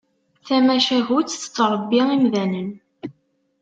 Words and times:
Tamacahut 0.45 1.27
tettrebbi 1.29 1.99
imdanen. 2.15 2.69